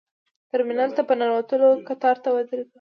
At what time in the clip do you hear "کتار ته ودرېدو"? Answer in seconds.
1.87-2.67